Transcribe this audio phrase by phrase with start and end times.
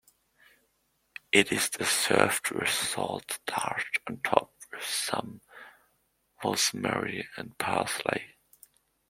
[1.31, 5.41] It is then served with salt dashed on top with some
[6.43, 8.33] rosemary and parsley.